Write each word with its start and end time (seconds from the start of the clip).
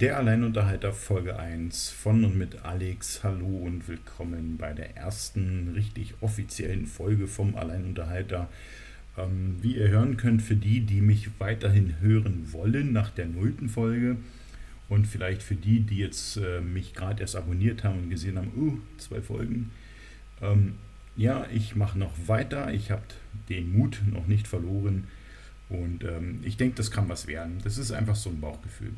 Der 0.00 0.16
Alleinunterhalter 0.16 0.92
Folge 0.92 1.40
1 1.40 1.90
von 1.90 2.24
und 2.24 2.38
mit 2.38 2.64
Alex. 2.64 3.24
Hallo 3.24 3.48
und 3.48 3.88
willkommen 3.88 4.56
bei 4.56 4.72
der 4.72 4.96
ersten 4.96 5.72
richtig 5.74 6.14
offiziellen 6.20 6.86
Folge 6.86 7.26
vom 7.26 7.56
Alleinunterhalter. 7.56 8.48
Ähm, 9.16 9.56
wie 9.60 9.76
ihr 9.76 9.88
hören 9.88 10.16
könnt, 10.16 10.40
für 10.40 10.54
die, 10.54 10.82
die 10.82 11.00
mich 11.00 11.30
weiterhin 11.40 11.96
hören 12.00 12.52
wollen 12.52 12.92
nach 12.92 13.10
der 13.10 13.26
nullten 13.26 13.68
Folge 13.68 14.18
und 14.88 15.08
vielleicht 15.08 15.42
für 15.42 15.56
die, 15.56 15.80
die 15.80 15.98
jetzt 15.98 16.36
äh, 16.36 16.60
mich 16.60 16.94
gerade 16.94 17.22
erst 17.22 17.34
abonniert 17.34 17.82
haben 17.82 18.04
und 18.04 18.10
gesehen 18.10 18.38
haben, 18.38 18.52
uh, 18.56 18.78
zwei 18.98 19.20
Folgen. 19.20 19.72
Ähm, 20.40 20.74
ja, 21.16 21.44
ich 21.52 21.74
mache 21.74 21.98
noch 21.98 22.12
weiter. 22.28 22.72
Ich 22.72 22.92
habe 22.92 23.02
den 23.48 23.76
Mut 23.76 24.00
noch 24.06 24.28
nicht 24.28 24.46
verloren 24.46 25.08
und 25.68 26.04
ähm, 26.04 26.38
ich 26.44 26.56
denke, 26.56 26.76
das 26.76 26.92
kann 26.92 27.08
was 27.08 27.26
werden. 27.26 27.58
Das 27.64 27.78
ist 27.78 27.90
einfach 27.90 28.14
so 28.14 28.30
ein 28.30 28.40
Bauchgefühl. 28.40 28.92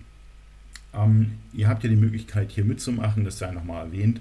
Ähm, 0.95 1.33
ihr 1.53 1.69
habt 1.69 1.85
ja 1.85 1.91
die 1.91 1.97
Möglichkeit 1.97 2.51
hier 2.51 2.65
mitzumachen, 2.65 3.25
das 3.25 3.39
sei 3.39 3.53
nochmal 3.53 3.87
erwähnt. 3.87 4.21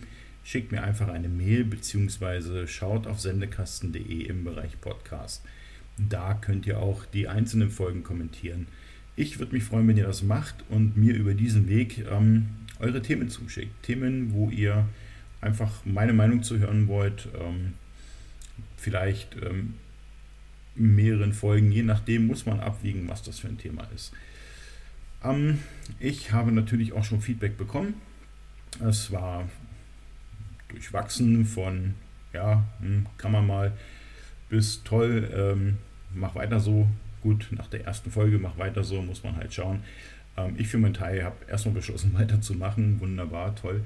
Schickt 0.43 0.71
mir 0.71 0.83
einfach 0.83 1.09
eine 1.09 1.29
Mail 1.29 1.65
bzw. 1.65 2.65
schaut 2.65 3.05
auf 3.05 3.19
sendekasten.de 3.19 4.23
im 4.23 4.43
Bereich 4.43 4.81
Podcast. 4.81 5.43
Da 5.97 6.33
könnt 6.33 6.65
ihr 6.65 6.79
auch 6.79 7.05
die 7.05 7.27
einzelnen 7.27 7.69
Folgen 7.69 8.03
kommentieren. 8.03 8.67
Ich 9.15 9.37
würde 9.37 9.53
mich 9.53 9.65
freuen, 9.65 9.87
wenn 9.87 9.97
ihr 9.97 10.07
das 10.07 10.23
macht 10.23 10.63
und 10.69 10.97
mir 10.97 11.13
über 11.13 11.33
diesen 11.33 11.67
Weg 11.67 12.05
ähm, 12.09 12.47
eure 12.79 13.01
Themen 13.01 13.29
zuschickt. 13.29 13.83
Themen, 13.83 14.33
wo 14.33 14.49
ihr 14.49 14.87
einfach 15.41 15.85
meine 15.85 16.13
Meinung 16.13 16.41
zu 16.41 16.57
hören 16.57 16.87
wollt. 16.87 17.27
Ähm, 17.39 17.73
vielleicht 18.77 19.35
ähm, 19.35 19.75
mehreren 20.79 21.33
Folgen, 21.33 21.71
je 21.71 21.83
nachdem 21.83 22.27
muss 22.27 22.45
man 22.45 22.59
abwiegen, 22.59 23.07
was 23.09 23.21
das 23.21 23.39
für 23.39 23.47
ein 23.47 23.57
Thema 23.57 23.87
ist. 23.93 24.13
Ähm, 25.23 25.59
ich 25.99 26.31
habe 26.31 26.51
natürlich 26.51 26.93
auch 26.93 27.03
schon 27.03 27.21
Feedback 27.21 27.57
bekommen. 27.57 27.95
Es 28.79 29.11
war 29.11 29.47
durchwachsen 30.69 31.45
von, 31.45 31.95
ja, 32.33 32.63
hm, 32.79 33.07
kann 33.17 33.31
man 33.31 33.45
mal, 33.45 33.73
bis 34.49 34.83
toll, 34.83 35.29
ähm, 35.35 35.77
mach 36.13 36.35
weiter 36.35 36.59
so. 36.59 36.87
Gut, 37.21 37.47
nach 37.51 37.67
der 37.67 37.83
ersten 37.85 38.11
Folge, 38.11 38.39
mach 38.39 38.57
weiter 38.57 38.83
so, 38.83 39.01
muss 39.01 39.23
man 39.23 39.35
halt 39.35 39.53
schauen. 39.53 39.83
Ähm, 40.37 40.55
ich 40.57 40.67
für 40.69 40.77
meinen 40.77 40.93
Teil 40.93 41.23
habe 41.23 41.35
erstmal 41.47 41.75
beschlossen, 41.75 42.13
weiterzumachen. 42.17 42.99
Wunderbar, 43.01 43.55
toll. 43.55 43.83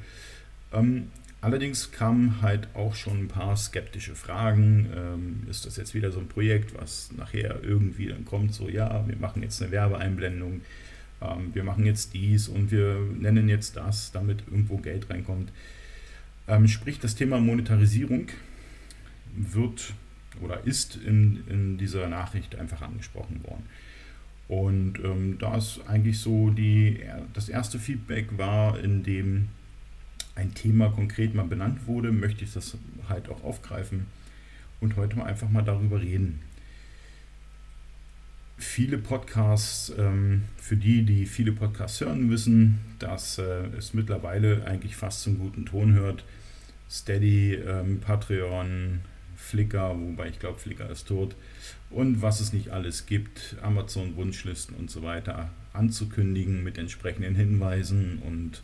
Ähm, 0.71 1.09
Allerdings 1.43 1.91
kamen 1.91 2.41
halt 2.41 2.69
auch 2.73 2.95
schon 2.95 3.25
ein 3.25 3.27
paar 3.27 3.57
skeptische 3.57 4.15
Fragen. 4.15 4.87
Ähm, 4.95 5.43
ist 5.49 5.65
das 5.65 5.75
jetzt 5.75 5.93
wieder 5.93 6.09
so 6.09 6.21
ein 6.21 6.29
Projekt, 6.29 6.73
was 6.79 7.11
nachher 7.17 7.61
irgendwie 7.61 8.07
dann 8.07 8.23
kommt, 8.23 8.53
so 8.53 8.69
ja, 8.69 9.05
wir 9.05 9.17
machen 9.17 9.43
jetzt 9.43 9.61
eine 9.61 9.69
Werbeeinblendung, 9.69 10.61
ähm, 11.21 11.53
wir 11.53 11.65
machen 11.65 11.85
jetzt 11.85 12.13
dies 12.13 12.47
und 12.47 12.71
wir 12.71 12.97
nennen 13.19 13.49
jetzt 13.49 13.75
das, 13.75 14.13
damit 14.13 14.39
irgendwo 14.49 14.77
Geld 14.77 15.09
reinkommt. 15.09 15.51
Ähm, 16.47 16.69
sprich, 16.69 16.99
das 16.99 17.13
Thema 17.13 17.41
Monetarisierung 17.41 18.27
wird 19.35 19.93
oder 20.41 20.65
ist 20.65 20.95
in, 20.95 21.43
in 21.49 21.77
dieser 21.77 22.07
Nachricht 22.07 22.55
einfach 22.55 22.81
angesprochen 22.81 23.43
worden. 23.43 23.65
Und 24.47 24.93
ähm, 25.03 25.39
da 25.39 25.57
ist 25.57 25.81
eigentlich 25.87 26.19
so 26.19 26.51
die, 26.51 27.01
das 27.33 27.49
erste 27.49 27.79
Feedback 27.79 28.37
war, 28.37 28.79
in 28.79 29.03
dem 29.03 29.49
ein 30.35 30.53
Thema 30.53 30.89
konkret 30.89 31.33
mal 31.33 31.45
benannt 31.45 31.87
wurde, 31.87 32.11
möchte 32.11 32.43
ich 32.43 32.53
das 32.53 32.77
halt 33.07 33.29
auch 33.29 33.43
aufgreifen 33.43 34.07
und 34.81 34.95
heute 34.95 35.17
mal 35.17 35.25
einfach 35.25 35.49
mal 35.49 35.61
darüber 35.61 36.01
reden. 36.01 36.41
Viele 38.57 38.97
Podcasts, 38.97 39.91
ähm, 39.97 40.43
für 40.57 40.77
die, 40.77 41.03
die 41.03 41.25
viele 41.25 41.51
Podcasts 41.51 42.01
hören, 42.01 42.29
wissen, 42.29 42.79
dass 42.99 43.37
äh, 43.37 43.67
es 43.77 43.93
mittlerweile 43.93 44.65
eigentlich 44.65 44.95
fast 44.95 45.21
zum 45.21 45.39
guten 45.39 45.65
Ton 45.65 45.93
hört. 45.93 46.23
Steady, 46.89 47.55
ähm, 47.55 47.99
Patreon, 47.99 49.01
Flickr, 49.35 49.95
wobei 49.99 50.29
ich 50.29 50.39
glaube, 50.39 50.59
Flickr 50.59 50.89
ist 50.89 51.07
tot, 51.07 51.35
und 51.89 52.21
was 52.21 52.39
es 52.39 52.53
nicht 52.53 52.69
alles 52.69 53.05
gibt, 53.05 53.57
Amazon-Wunschlisten 53.61 54.75
und 54.75 54.89
so 54.89 55.03
weiter 55.03 55.49
anzukündigen 55.73 56.63
mit 56.63 56.77
entsprechenden 56.77 57.35
Hinweisen 57.35 58.19
und 58.19 58.61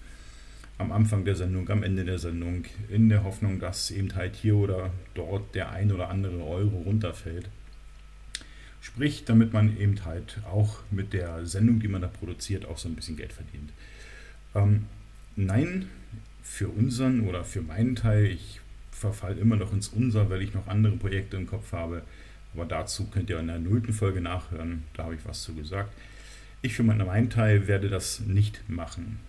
am 0.79 0.94
Anfang 0.94 1.25
der 1.25 1.35
Sendung, 1.35 1.69
am 1.69 1.84
Ende 1.84 2.06
der 2.06 2.19
Sendung, 2.19 2.63
in 2.90 3.09
der 3.09 3.23
Hoffnung, 3.23 3.59
dass 3.59 3.91
eben 3.91 4.16
halt 4.16 4.35
hier 4.35 4.56
oder 4.56 4.91
dort 5.13 5.53
der 5.53 5.72
ein 5.72 5.91
oder 5.91 6.09
andere 6.09 6.41
Euro 6.44 6.78
runterfällt. 6.78 7.50
Sprich, 8.81 9.25
damit 9.25 9.51
man 9.51 9.78
eben 9.78 10.06
halt 10.06 10.39
auch 10.50 10.79
mit 10.89 11.12
der 11.12 11.45
Sendung, 11.45 11.81
die 11.81 11.89
man 11.89 12.01
da 12.01 12.07
produziert, 12.07 12.66
auch 12.66 12.78
so 12.78 12.88
ein 12.88 12.95
bisschen 12.95 13.18
Geld 13.18 13.34
verdient. 13.34 13.72
Ähm, 14.56 14.85
nein, 15.35 15.89
für 16.41 16.69
unseren 16.69 17.28
oder 17.28 17.44
für 17.44 17.62
meinen 17.62 17.97
Teil, 17.97 18.25
ich 18.28 18.62
verfall 18.89 19.38
immer 19.38 19.57
noch 19.57 19.73
ins 19.73 19.89
Unser, 19.89 20.29
weil 20.29 20.41
ich 20.41 20.53
noch 20.53 20.68
andere 20.68 20.95
Projekte 20.95 21.35
im 21.35 21.45
Kopf 21.45 21.73
habe. 21.73 22.03
Aber 22.53 22.66
dazu 22.66 23.07
könnt 23.07 23.29
ihr 23.29 23.39
in 23.39 23.47
der 23.47 23.59
nullten 23.59 23.94
Folge 23.94 24.22
nachhören, 24.22 24.84
da 24.94 25.03
habe 25.03 25.16
ich 25.16 25.25
was 25.25 25.44
zu 25.44 25.53
gesagt. 25.53 25.91
Ich 26.62 26.73
für 26.73 26.84
meinen 26.84 27.29
Teil 27.29 27.68
werde 27.68 27.89
das 27.89 28.22
nicht 28.22 28.69
machen. 28.69 29.19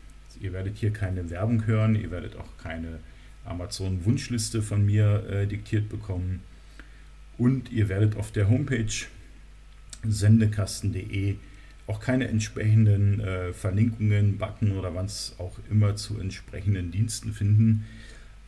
Ihr 0.40 0.52
werdet 0.52 0.78
hier 0.78 0.92
keine 0.92 1.28
Werbung 1.30 1.66
hören, 1.66 1.94
ihr 1.94 2.10
werdet 2.10 2.36
auch 2.36 2.56
keine 2.62 2.98
Amazon-Wunschliste 3.44 4.62
von 4.62 4.84
mir 4.84 5.26
äh, 5.28 5.46
diktiert 5.46 5.88
bekommen. 5.88 6.40
Und 7.38 7.70
ihr 7.72 7.88
werdet 7.88 8.16
auf 8.16 8.32
der 8.32 8.48
Homepage 8.48 9.06
sendekasten.de 10.06 11.36
auch 11.86 12.00
keine 12.00 12.28
entsprechenden 12.28 13.20
äh, 13.20 13.52
Verlinkungen, 13.52 14.38
Button 14.38 14.78
oder 14.78 14.94
was 14.94 15.34
auch 15.38 15.58
immer 15.70 15.96
zu 15.96 16.20
entsprechenden 16.20 16.92
Diensten 16.92 17.32
finden, 17.32 17.84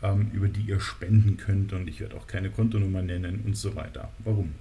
ähm, 0.03 0.31
über 0.33 0.49
die 0.49 0.61
ihr 0.61 0.79
spenden 0.81 1.37
könnt. 1.37 1.73
Und 1.73 1.89
ich 1.89 2.01
werde 2.01 2.17
auch 2.17 2.27
keine 2.27 2.51
Kontonummer 2.51 3.03
nennen 3.03 3.41
und 3.45 3.57
so 3.57 3.75
weiter. 3.75 4.13
Warum? 4.21 4.53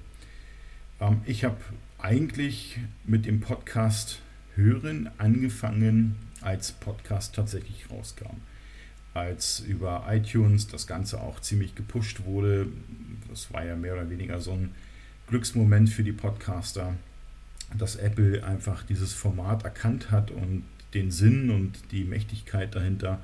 Ähm, 1.00 1.22
ich 1.26 1.44
habe 1.44 1.58
eigentlich 2.00 2.80
mit 3.06 3.26
dem 3.26 3.40
Podcast 3.40 4.20
Hören 4.56 5.10
angefangen 5.18 6.16
als 6.42 6.72
Podcast 6.72 7.36
tatsächlich 7.36 7.90
rauskam. 7.90 8.38
Als 9.14 9.60
über 9.60 10.06
iTunes 10.10 10.68
das 10.68 10.88
Ganze 10.88 11.22
auch 11.22 11.40
ziemlich 11.42 11.76
gepusht 11.76 12.24
wurde, 12.24 12.68
das 13.30 13.54
war 13.54 13.66
ja 13.66 13.76
mehr 13.76 13.94
oder 13.94 14.10
weniger 14.10 14.40
so 14.40 14.54
ein 14.54 14.74
Glücksmoment 15.28 15.90
für 15.90 16.04
die 16.04 16.12
Podcaster, 16.12 16.96
dass 17.78 17.96
Apple 17.96 18.44
einfach 18.44 18.84
dieses 18.84 19.14
Format 19.14 19.64
erkannt 19.64 20.12
hat 20.12 20.32
und 20.32 20.64
den 20.94 21.12
Sinn 21.12 21.50
und 21.50 21.74
die 21.92 22.04
Mächtigkeit 22.04 22.76
dahinter 22.76 23.22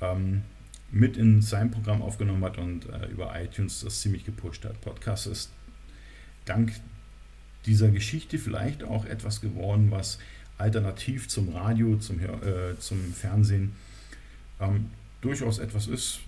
ähm, 0.00 0.42
mit 0.90 1.16
in 1.16 1.42
sein 1.42 1.70
Programm 1.70 2.02
aufgenommen 2.02 2.44
hat 2.44 2.58
und 2.58 2.88
äh, 2.88 3.06
über 3.08 3.38
iTunes 3.38 3.80
das 3.80 4.00
ziemlich 4.00 4.24
gepusht 4.24 4.64
hat. 4.64 4.80
Podcast 4.80 5.26
ist 5.26 5.50
dank 6.44 6.72
dieser 7.66 7.90
Geschichte 7.90 8.38
vielleicht 8.38 8.84
auch 8.84 9.04
etwas 9.04 9.40
geworden, 9.40 9.90
was 9.90 10.18
alternativ 10.58 11.28
zum 11.28 11.50
Radio, 11.50 11.96
zum, 11.96 12.20
äh, 12.20 12.78
zum 12.78 12.98
Fernsehen 13.12 13.72
ähm, 14.60 14.86
durchaus 15.20 15.58
etwas 15.58 15.86
ist, 15.86 16.20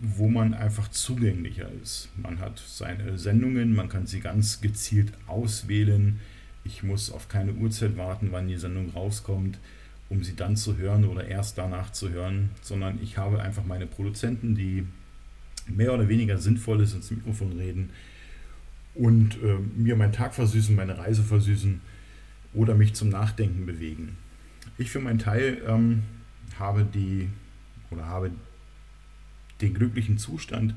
wo 0.00 0.28
man 0.28 0.54
einfach 0.54 0.88
zugänglicher 0.88 1.68
ist. 1.82 2.08
Man 2.16 2.40
hat 2.40 2.62
seine 2.66 3.18
Sendungen, 3.18 3.74
man 3.74 3.88
kann 3.88 4.06
sie 4.06 4.20
ganz 4.20 4.60
gezielt 4.60 5.12
auswählen. 5.26 6.20
Ich 6.64 6.82
muss 6.82 7.10
auf 7.10 7.28
keine 7.28 7.52
Uhrzeit 7.52 7.96
warten, 7.96 8.28
wann 8.30 8.48
die 8.48 8.56
Sendung 8.56 8.90
rauskommt, 8.90 9.58
um 10.08 10.24
sie 10.24 10.34
dann 10.34 10.56
zu 10.56 10.76
hören 10.76 11.04
oder 11.04 11.26
erst 11.26 11.58
danach 11.58 11.92
zu 11.92 12.10
hören, 12.10 12.50
sondern 12.62 12.98
ich 13.02 13.18
habe 13.18 13.40
einfach 13.42 13.64
meine 13.64 13.86
Produzenten, 13.86 14.54
die 14.54 14.86
mehr 15.66 15.94
oder 15.94 16.08
weniger 16.08 16.38
sinnvolles 16.38 16.94
ins 16.94 17.10
Mikrofon 17.10 17.52
reden 17.52 17.90
und 18.94 19.36
äh, 19.42 19.58
mir 19.76 19.96
meinen 19.96 20.12
Tag 20.12 20.34
versüßen, 20.34 20.74
meine 20.74 20.98
Reise 20.98 21.22
versüßen 21.22 21.80
oder 22.54 22.74
mich 22.74 22.94
zum 22.94 23.08
Nachdenken 23.08 23.66
bewegen. 23.66 24.16
Ich 24.78 24.90
für 24.90 25.00
meinen 25.00 25.18
Teil 25.18 25.62
ähm, 25.66 26.02
habe 26.58 26.84
die 26.84 27.28
oder 27.90 28.06
habe 28.06 28.30
den 29.60 29.74
glücklichen 29.74 30.18
Zustand, 30.18 30.74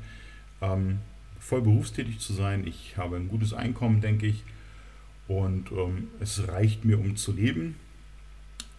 ähm, 0.61 0.99
voll 1.39 1.61
berufstätig 1.61 2.19
zu 2.19 2.33
sein. 2.33 2.67
Ich 2.67 2.97
habe 2.97 3.15
ein 3.15 3.27
gutes 3.27 3.53
Einkommen, 3.53 4.01
denke 4.01 4.27
ich, 4.27 4.43
und 5.27 5.71
ähm, 5.71 6.09
es 6.19 6.47
reicht 6.47 6.85
mir, 6.85 6.99
um 6.99 7.15
zu 7.15 7.33
leben. 7.33 7.75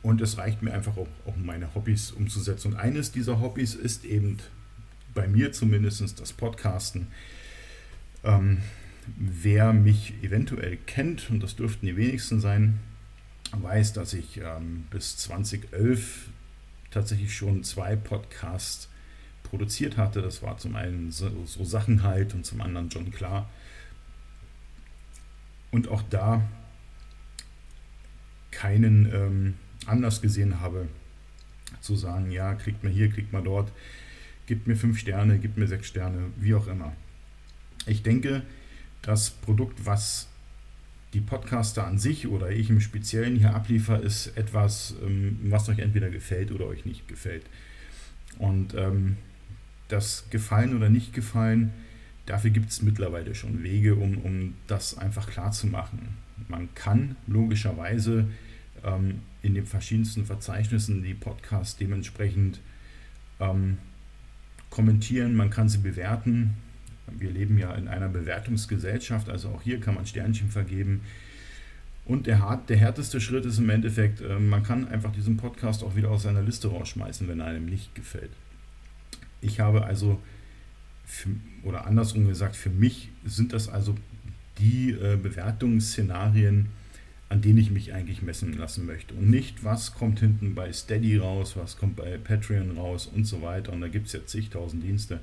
Und 0.02 0.20
es 0.20 0.38
reicht 0.38 0.62
mir 0.62 0.72
einfach 0.72 0.96
auch, 0.96 1.08
um 1.24 1.44
meine 1.44 1.74
Hobbys 1.74 2.12
umzusetzen. 2.12 2.72
Und 2.72 2.78
eines 2.78 3.10
dieser 3.10 3.40
Hobbys 3.40 3.74
ist 3.74 4.04
eben 4.04 4.38
bei 5.12 5.26
mir 5.26 5.52
zumindest 5.52 6.20
das 6.20 6.32
Podcasten. 6.32 7.08
Ähm, 8.22 8.58
wer 9.16 9.72
mich 9.72 10.14
eventuell 10.22 10.76
kennt, 10.86 11.30
und 11.30 11.42
das 11.42 11.56
dürften 11.56 11.86
die 11.86 11.96
wenigsten 11.96 12.40
sein, 12.40 12.80
weiß, 13.52 13.92
dass 13.92 14.12
ich 14.12 14.38
ähm, 14.38 14.84
bis 14.90 15.16
2011 15.18 16.28
tatsächlich 16.90 17.34
schon 17.34 17.64
zwei 17.64 17.96
Podcasts 17.96 18.88
produziert 19.42 19.96
hatte. 19.96 20.22
Das 20.22 20.42
war 20.42 20.58
zum 20.58 20.76
einen 20.76 21.10
so, 21.10 21.30
so 21.44 21.64
Sachen 21.64 22.02
halt 22.02 22.34
und 22.34 22.44
zum 22.44 22.60
anderen 22.60 22.88
John 22.88 23.10
Klar. 23.10 23.48
und 25.70 25.88
auch 25.88 26.02
da 26.10 26.46
keinen 28.50 29.06
ähm, 29.12 29.54
Anlass 29.86 30.20
gesehen 30.20 30.60
habe, 30.60 30.88
zu 31.80 31.96
sagen, 31.96 32.30
ja, 32.30 32.54
kriegt 32.54 32.82
man 32.82 32.92
hier, 32.92 33.10
kriegt 33.10 33.32
man 33.32 33.44
dort, 33.44 33.70
gibt 34.46 34.66
mir 34.66 34.76
fünf 34.76 34.98
Sterne, 34.98 35.38
gibt 35.38 35.56
mir 35.56 35.68
sechs 35.68 35.86
Sterne, 35.86 36.30
wie 36.36 36.54
auch 36.54 36.66
immer. 36.66 36.92
Ich 37.86 38.02
denke, 38.02 38.42
das 39.02 39.30
Produkt, 39.30 39.86
was 39.86 40.28
die 41.14 41.20
Podcaster 41.20 41.86
an 41.86 41.98
sich 41.98 42.26
oder 42.26 42.50
ich 42.50 42.68
im 42.68 42.80
Speziellen 42.80 43.36
hier 43.36 43.54
abliefer, 43.54 44.00
ist 44.00 44.36
etwas, 44.36 44.94
ähm, 45.02 45.38
was 45.44 45.68
euch 45.68 45.78
entweder 45.78 46.10
gefällt 46.10 46.52
oder 46.52 46.66
euch 46.66 46.84
nicht 46.84 47.08
gefällt. 47.08 47.44
Und 48.38 48.74
ähm, 48.74 49.16
das 49.88 50.26
Gefallen 50.30 50.76
oder 50.76 50.90
nicht 50.90 51.14
Gefallen, 51.14 51.72
dafür 52.26 52.50
gibt 52.50 52.70
es 52.70 52.82
mittlerweile 52.82 53.34
schon 53.34 53.62
Wege, 53.62 53.94
um, 53.94 54.18
um 54.18 54.54
das 54.66 54.98
einfach 54.98 55.28
klar 55.28 55.50
zu 55.50 55.66
machen. 55.66 56.16
Man 56.48 56.68
kann 56.74 57.16
logischerweise 57.26 58.28
ähm, 58.84 59.20
in 59.42 59.54
den 59.54 59.66
verschiedensten 59.66 60.26
Verzeichnissen 60.26 61.02
die 61.02 61.14
Podcasts 61.14 61.76
dementsprechend 61.76 62.60
ähm, 63.40 63.78
kommentieren, 64.70 65.34
man 65.34 65.50
kann 65.50 65.68
sie 65.68 65.78
bewerten. 65.78 66.54
Wir 67.16 67.30
leben 67.30 67.58
ja 67.58 67.74
in 67.74 67.88
einer 67.88 68.08
Bewertungsgesellschaft, 68.08 69.28
also 69.28 69.48
auch 69.48 69.62
hier 69.62 69.80
kann 69.80 69.94
man 69.94 70.06
Sternchen 70.06 70.50
vergeben. 70.50 71.02
Und 72.04 72.26
der, 72.26 72.40
hart, 72.40 72.70
der 72.70 72.78
härteste 72.78 73.20
Schritt 73.20 73.44
ist 73.44 73.58
im 73.58 73.68
Endeffekt, 73.68 74.22
äh, 74.22 74.38
man 74.38 74.62
kann 74.62 74.88
einfach 74.88 75.12
diesen 75.12 75.36
Podcast 75.36 75.84
auch 75.84 75.94
wieder 75.94 76.10
aus 76.10 76.22
seiner 76.22 76.42
Liste 76.42 76.68
rausschmeißen, 76.68 77.28
wenn 77.28 77.40
er 77.40 77.46
einem 77.46 77.66
nicht 77.66 77.94
gefällt. 77.94 78.30
Ich 79.42 79.60
habe 79.60 79.84
also, 79.84 80.20
für, 81.04 81.28
oder 81.62 81.86
andersrum 81.86 82.26
gesagt, 82.26 82.56
für 82.56 82.70
mich 82.70 83.10
sind 83.26 83.52
das 83.52 83.68
also 83.68 83.94
die 84.58 84.90
äh, 84.90 85.16
Bewertungsszenarien, 85.16 86.68
an 87.28 87.42
denen 87.42 87.58
ich 87.58 87.70
mich 87.70 87.92
eigentlich 87.92 88.22
messen 88.22 88.54
lassen 88.54 88.86
möchte. 88.86 89.14
Und 89.14 89.28
nicht, 89.28 89.62
was 89.62 89.94
kommt 89.94 90.20
hinten 90.20 90.54
bei 90.54 90.72
Steady 90.72 91.18
raus, 91.18 91.56
was 91.56 91.76
kommt 91.76 91.96
bei 91.96 92.16
Patreon 92.16 92.76
raus 92.78 93.06
und 93.06 93.26
so 93.26 93.42
weiter. 93.42 93.72
Und 93.72 93.82
da 93.82 93.88
gibt 93.88 94.06
es 94.06 94.14
ja 94.14 94.24
zigtausend 94.24 94.82
Dienste. 94.82 95.20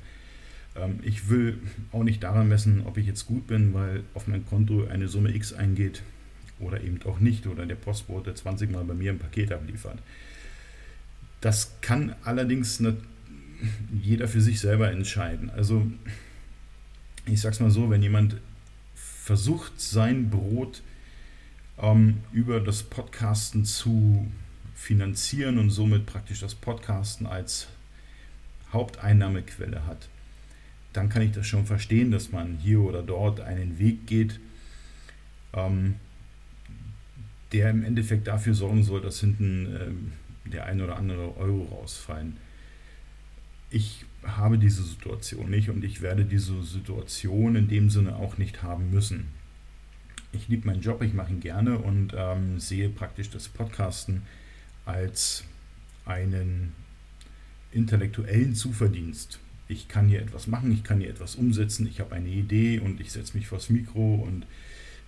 Ähm, 0.76 1.00
ich 1.04 1.30
will 1.30 1.60
auch 1.92 2.04
nicht 2.04 2.24
daran 2.24 2.48
messen, 2.48 2.84
ob 2.86 2.98
ich 2.98 3.06
jetzt 3.06 3.26
gut 3.26 3.48
bin, 3.48 3.74
weil 3.74 4.04
auf 4.14 4.28
mein 4.28 4.46
Konto 4.46 4.86
eine 4.88 5.08
Summe 5.08 5.34
X 5.36 5.54
eingeht 5.54 6.02
oder 6.60 6.82
eben 6.82 7.00
auch 7.04 7.20
nicht. 7.20 7.48
Oder 7.48 7.66
der 7.66 7.76
Postbote 7.76 8.34
20 8.34 8.72
Mal 8.72 8.84
bei 8.84 8.94
mir 8.94 9.12
ein 9.12 9.20
Paket 9.20 9.52
abliefert. 9.52 10.00
Das 11.42 11.76
kann 11.82 12.16
allerdings 12.24 12.82
jeder 14.02 14.28
für 14.28 14.42
sich 14.42 14.60
selber 14.60 14.92
entscheiden. 14.92 15.50
Also 15.50 15.86
ich 17.26 17.42
sag's 17.42 17.60
mal 17.60 17.72
so, 17.72 17.90
wenn 17.90 18.02
jemand 18.02 18.38
versucht, 18.96 19.80
sein 19.82 20.30
Brot 20.30 20.82
ähm, 21.80 22.18
über 22.32 22.60
das 22.60 22.84
Podcasten 22.84 23.66
zu 23.66 24.32
finanzieren 24.76 25.58
und 25.58 25.72
somit 25.72 26.06
praktisch 26.06 26.42
das 26.42 26.54
Podcasten 26.54 27.26
als 27.26 27.68
Haupteinnahmequelle 28.72 29.86
hat, 29.88 30.10
dann 30.96 31.10
kann 31.10 31.22
ich 31.22 31.32
das 31.32 31.48
schon 31.48 31.66
verstehen, 31.66 32.12
dass 32.12 32.32
man 32.32 32.58
hier 32.58 32.82
oder 32.82 33.02
dort 33.02 33.42
einen 33.42 33.80
Weg 33.80 34.08
geht, 34.08 34.40
ähm, 35.54 35.96
der 37.52 37.70
im 37.70 37.84
Endeffekt 37.84 38.28
dafür 38.28 38.54
sorgen 38.54 38.84
soll, 38.84 39.02
dass 39.02 39.20
hinten 39.20 39.76
ähm, 39.80 40.12
der 40.52 40.66
ein 40.66 40.82
oder 40.82 40.98
andere 40.98 41.38
Euro 41.38 41.64
rausfallen. 41.64 42.38
Ich 43.70 44.06
habe 44.24 44.58
diese 44.58 44.84
Situation 44.84 45.50
nicht 45.50 45.70
und 45.70 45.84
ich 45.84 46.02
werde 46.02 46.26
diese 46.26 46.64
Situation 46.64 47.56
in 47.56 47.68
dem 47.68 47.90
Sinne 47.90 48.16
auch 48.16 48.38
nicht 48.38 48.64
haben 48.64 48.92
müssen 48.92 49.28
ich 50.36 50.48
liebe 50.48 50.68
meinen 50.68 50.82
Job, 50.82 51.02
ich 51.02 51.14
mache 51.14 51.32
ihn 51.32 51.40
gerne 51.40 51.78
und 51.78 52.14
ähm, 52.16 52.60
sehe 52.60 52.90
praktisch 52.90 53.30
das 53.30 53.48
Podcasten 53.48 54.24
als 54.86 55.44
einen 56.06 56.74
intellektuellen 57.72 58.54
Zuverdienst. 58.54 59.40
Ich 59.68 59.88
kann 59.88 60.08
hier 60.08 60.22
etwas 60.22 60.48
machen, 60.48 60.72
ich 60.72 60.84
kann 60.84 61.00
hier 61.00 61.10
etwas 61.10 61.36
umsetzen, 61.36 61.88
ich 61.88 62.00
habe 62.00 62.16
eine 62.16 62.30
Idee 62.30 62.80
und 62.80 63.00
ich 63.02 63.12
setze 63.12 63.36
mich 63.36 63.48
vors 63.48 63.70
Mikro 63.70 64.16
und 64.16 64.46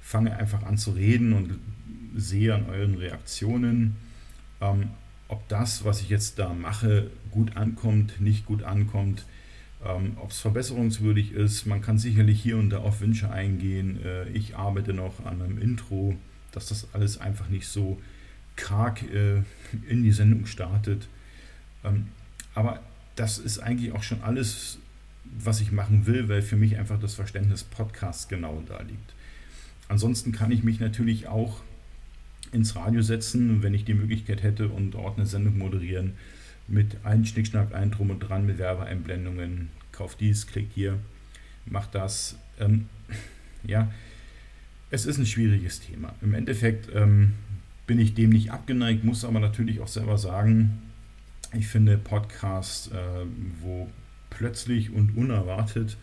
fange 0.01 0.36
einfach 0.36 0.63
an 0.63 0.77
zu 0.77 0.92
reden 0.92 1.33
und 1.33 1.59
sehe 2.15 2.56
an 2.56 2.69
euren 2.69 2.95
Reaktionen, 2.95 3.95
ähm, 4.62 4.89
ob 5.27 5.48
das, 5.50 5.83
was 5.86 6.01
ich 6.01 6.09
jetzt 6.09 6.39
da 6.39 6.54
mache, 6.54 7.12
gut 7.31 7.57
ankommt, 7.57 8.21
nicht 8.21 8.45
gut 8.45 8.63
ankommt 8.63 9.25
ähm, 9.86 10.18
Ob 10.19 10.31
es 10.31 10.39
verbesserungswürdig 10.39 11.33
ist, 11.33 11.65
man 11.65 11.81
kann 11.81 11.98
sicherlich 12.00 12.42
hier 12.42 12.57
und 12.57 12.71
da 12.71 12.80
auf 12.80 13.01
Wünsche 13.01 13.30
eingehen. 13.30 14.04
Äh, 14.04 14.30
ich 14.30 14.56
arbeite 14.56 14.94
noch 14.94 15.25
an 15.25 15.42
einem 15.42 15.62
Intro, 15.62 16.15
dass 16.51 16.68
das 16.68 16.88
alles 16.94 17.19
einfach 17.19 17.50
nicht 17.50 17.68
so 17.68 18.01
karg 18.56 19.04
äh, 19.04 19.44
in 19.88 20.04
die 20.04 20.12
Sendung 20.12 20.48
startet. 20.48 21.07
Ähm, 21.83 22.07
aber 22.56 22.81
das 23.18 23.40
ist 23.40 23.60
eigentlich 23.60 23.92
auch 23.94 24.04
schon 24.04 24.22
alles, 24.22 24.78
was 25.25 25.60
ich 25.60 25.72
machen 25.72 26.06
will, 26.06 26.30
weil 26.30 26.42
für 26.42 26.56
mich 26.56 26.78
einfach 26.78 27.00
das 27.00 27.16
Verständnis 27.16 27.64
Podcast 27.64 28.30
genau 28.30 28.64
da 28.68 28.81
liegt. 28.81 29.14
Ansonsten 29.90 30.31
kann 30.31 30.52
ich 30.52 30.64
mich 30.64 30.80
natürlich 30.80 31.28
auch 31.28 31.62
ins 32.52 32.75
Radio 32.75 33.02
setzen, 33.02 33.64
wenn 33.64 33.74
ich 33.74 33.86
die 33.86 33.94
Möglichkeit 33.94 34.44
hätte 34.44 34.69
und 34.69 34.92
dort 34.92 35.18
eine 35.18 35.25
Sendung 35.25 35.58
moderieren 35.58 36.14
mit 36.68 37.06
einem 37.06 37.25
Schnickschnack, 37.25 37.74
ein 37.74 37.92
Drum 37.92 38.10
und 38.10 38.19
Dran, 38.19 38.46
mit 38.46 38.58
Werbeeinblendungen, 38.58 39.69
kauf 39.92 40.16
dies, 40.16 40.48
klick 40.48 40.68
hier, 40.74 41.00
mach 41.66 41.88
das. 41.88 42.38
Ähm, 42.60 42.88
ja, 43.64 43.92
es 44.90 45.06
ist 45.06 45.18
ein 45.18 45.25
schwieriges 45.25 45.80
Thema. 45.80 46.14
Im 46.22 46.34
Endeffekt 46.34 46.90
ähm, 46.94 47.34
bin 47.88 48.00
ich 48.00 48.14
dem 48.14 48.30
nicht 48.30 48.52
abgeneigt, 48.52 49.04
muss 49.04 49.25
aber 49.25 49.40
natürlich 49.40 49.80
auch 49.80 49.88
selber 49.88 50.18
sagen, 50.18 50.81
ich 51.53 51.67
finde 51.67 51.97
Podcasts, 51.97 52.88
äh, 52.88 53.25
wo 53.61 53.89
plötzlich 54.29 54.91
und 54.91 55.15
unerwartet 55.17 55.97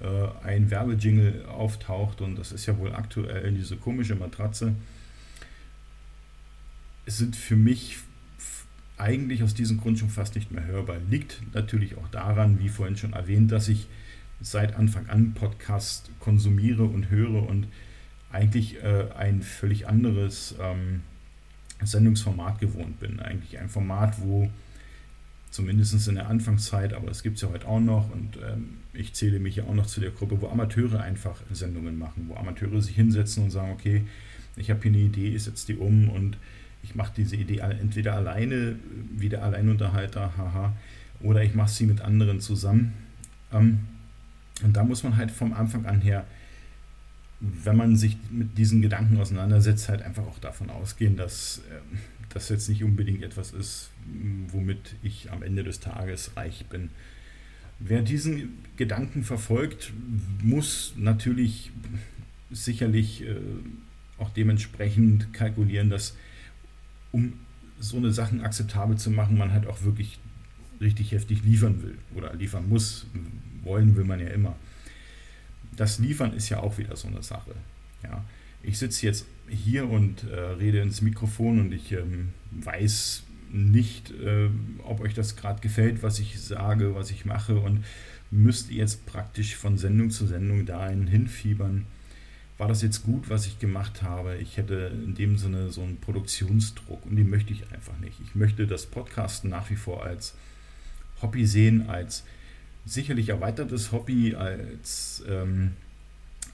äh, 0.00 0.28
ein 0.44 0.70
Werbejingle 0.70 1.48
auftaucht 1.48 2.20
und 2.20 2.36
das 2.36 2.52
ist 2.52 2.66
ja 2.66 2.78
wohl 2.78 2.92
aktuell 2.94 3.52
diese 3.52 3.76
komische 3.76 4.14
Matratze, 4.14 4.74
sind 7.06 7.36
für 7.36 7.56
mich 7.56 7.98
eigentlich 8.98 9.42
aus 9.42 9.54
diesem 9.54 9.78
Grund 9.78 9.98
schon 9.98 10.10
fast 10.10 10.34
nicht 10.34 10.50
mehr 10.50 10.64
hörbar. 10.64 10.96
Liegt 11.10 11.42
natürlich 11.54 11.96
auch 11.96 12.08
daran, 12.08 12.58
wie 12.58 12.68
vorhin 12.68 12.96
schon 12.96 13.12
erwähnt, 13.12 13.52
dass 13.52 13.68
ich 13.68 13.86
seit 14.40 14.76
Anfang 14.76 15.08
an 15.08 15.34
Podcast 15.34 16.10
konsumiere 16.20 16.84
und 16.84 17.10
höre 17.10 17.48
und 17.48 17.68
eigentlich 18.32 18.82
äh, 18.82 19.06
ein 19.16 19.42
völlig 19.42 19.88
anderes 19.88 20.54
ähm, 20.60 21.02
Sendungsformat 21.82 22.58
gewohnt 22.58 22.98
bin. 23.00 23.20
Eigentlich 23.20 23.58
ein 23.58 23.68
Format, 23.68 24.20
wo 24.20 24.50
zumindest 25.56 26.06
in 26.06 26.16
der 26.16 26.28
Anfangszeit, 26.28 26.92
aber 26.92 27.08
das 27.08 27.22
gibt 27.22 27.36
es 27.36 27.42
ja 27.42 27.48
heute 27.48 27.66
auch 27.66 27.80
noch 27.80 28.12
und 28.12 28.36
ähm, 28.36 28.74
ich 28.92 29.14
zähle 29.14 29.40
mich 29.40 29.56
ja 29.56 29.64
auch 29.64 29.74
noch 29.74 29.86
zu 29.86 30.00
der 30.00 30.10
Gruppe, 30.10 30.40
wo 30.40 30.48
Amateure 30.48 31.00
einfach 31.00 31.40
Sendungen 31.50 31.98
machen, 31.98 32.26
wo 32.28 32.36
Amateure 32.36 32.80
sich 32.82 32.94
hinsetzen 32.94 33.44
und 33.44 33.50
sagen, 33.50 33.72
okay, 33.72 34.04
ich 34.56 34.70
habe 34.70 34.82
hier 34.82 34.92
eine 34.92 35.00
Idee, 35.00 35.34
ich 35.34 35.44
setze 35.44 35.66
die 35.68 35.76
um 35.76 36.10
und 36.10 36.36
ich 36.82 36.94
mache 36.94 37.12
diese 37.16 37.36
Idee 37.36 37.58
entweder 37.58 38.14
alleine, 38.14 38.76
wie 39.16 39.30
der 39.30 39.42
Alleinunterhalter, 39.42 40.36
haha, 40.36 40.74
oder 41.20 41.42
ich 41.42 41.54
mache 41.54 41.70
sie 41.70 41.86
mit 41.86 42.02
anderen 42.02 42.40
zusammen. 42.40 42.92
Ähm, 43.52 43.80
und 44.62 44.76
da 44.76 44.84
muss 44.84 45.02
man 45.02 45.16
halt 45.16 45.30
vom 45.30 45.52
Anfang 45.54 45.86
an 45.86 46.02
her, 46.02 46.26
wenn 47.40 47.76
man 47.76 47.96
sich 47.96 48.16
mit 48.30 48.56
diesen 48.56 48.82
Gedanken 48.82 49.18
auseinandersetzt, 49.18 49.88
halt 49.88 50.02
einfach 50.02 50.26
auch 50.26 50.38
davon 50.38 50.70
ausgehen, 50.70 51.16
dass 51.16 51.62
äh, 51.70 51.96
das 52.30 52.48
jetzt 52.48 52.68
nicht 52.68 52.84
unbedingt 52.84 53.22
etwas 53.22 53.52
ist, 53.52 53.90
womit 54.48 54.96
ich 55.02 55.30
am 55.30 55.42
Ende 55.42 55.64
des 55.64 55.80
Tages 55.80 56.36
reich 56.36 56.66
bin. 56.66 56.90
Wer 57.78 58.02
diesen 58.02 58.64
Gedanken 58.76 59.22
verfolgt, 59.22 59.92
muss 60.42 60.94
natürlich 60.96 61.70
sicherlich 62.50 63.22
äh, 63.22 63.36
auch 64.18 64.30
dementsprechend 64.30 65.32
kalkulieren, 65.34 65.90
dass 65.90 66.16
um 67.12 67.34
so 67.78 67.98
eine 67.98 68.12
Sachen 68.12 68.40
akzeptabel 68.40 68.96
zu 68.96 69.10
machen, 69.10 69.36
man 69.36 69.52
halt 69.52 69.66
auch 69.66 69.82
wirklich 69.82 70.18
richtig 70.80 71.12
heftig 71.12 71.42
liefern 71.44 71.82
will 71.82 71.98
oder 72.14 72.34
liefern 72.34 72.68
muss. 72.68 73.06
Wollen 73.62 73.96
will 73.96 74.04
man 74.04 74.20
ja 74.20 74.28
immer. 74.28 74.56
Das 75.76 75.98
Liefern 75.98 76.32
ist 76.32 76.48
ja 76.48 76.60
auch 76.60 76.78
wieder 76.78 76.96
so 76.96 77.08
eine 77.08 77.22
Sache. 77.22 77.54
Ja. 78.02 78.24
Ich 78.62 78.78
sitze 78.78 79.06
jetzt 79.06 79.26
hier 79.48 79.88
und 79.88 80.24
äh, 80.24 80.38
rede 80.38 80.80
ins 80.80 81.02
Mikrofon 81.02 81.60
und 81.60 81.72
ich 81.72 81.92
ähm, 81.92 82.30
weiß 82.50 83.22
nicht, 83.52 84.10
äh, 84.10 84.48
ob 84.82 85.00
euch 85.00 85.14
das 85.14 85.36
gerade 85.36 85.60
gefällt, 85.60 86.02
was 86.02 86.18
ich 86.18 86.40
sage, 86.40 86.94
was 86.94 87.10
ich 87.10 87.24
mache 87.24 87.58
und 87.58 87.84
müsst 88.30 88.70
jetzt 88.70 89.06
praktisch 89.06 89.54
von 89.54 89.78
Sendung 89.78 90.10
zu 90.10 90.26
Sendung 90.26 90.66
dahin 90.66 91.06
hinfiebern 91.06 91.86
war 92.58 92.68
das 92.68 92.82
jetzt 92.82 93.02
gut, 93.02 93.28
was 93.28 93.46
ich 93.46 93.58
gemacht 93.58 94.02
habe? 94.02 94.36
Ich 94.36 94.56
hätte 94.56 94.90
in 95.04 95.14
dem 95.14 95.36
Sinne 95.36 95.70
so 95.70 95.82
einen 95.82 95.98
Produktionsdruck 95.98 97.04
und 97.04 97.16
den 97.16 97.28
möchte 97.28 97.52
ich 97.52 97.70
einfach 97.72 97.98
nicht. 97.98 98.18
Ich 98.24 98.34
möchte 98.34 98.66
das 98.66 98.86
Podcasten 98.86 99.50
nach 99.50 99.68
wie 99.70 99.76
vor 99.76 100.04
als 100.04 100.34
Hobby 101.20 101.46
sehen, 101.46 101.88
als 101.88 102.24
sicherlich 102.86 103.28
erweitertes 103.28 103.92
Hobby, 103.92 104.34
als 104.34 105.22
ähm, 105.28 105.72